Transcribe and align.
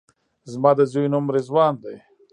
زما 0.51 0.71
د 0.79 0.81
زوی 0.91 1.07
نوم 1.13 1.25
رضوان 1.35 1.73
دی 1.83 1.95